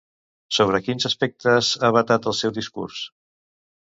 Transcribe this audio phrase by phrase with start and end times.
[0.57, 3.07] Sobre quins aspectes ha vetat el seu discurs?